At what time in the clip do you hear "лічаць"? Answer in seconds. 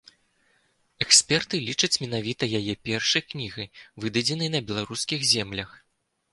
1.67-1.91